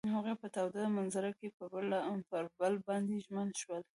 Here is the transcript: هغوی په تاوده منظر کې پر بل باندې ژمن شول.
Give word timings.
هغوی 0.15 0.35
په 0.41 0.47
تاوده 0.55 0.83
منظر 0.97 1.25
کې 1.39 1.47
پر 2.29 2.43
بل 2.59 2.73
باندې 2.87 3.21
ژمن 3.25 3.49
شول. 3.61 3.81